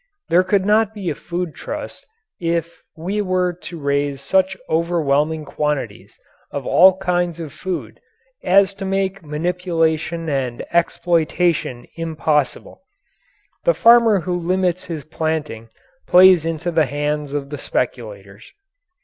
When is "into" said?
16.47-16.71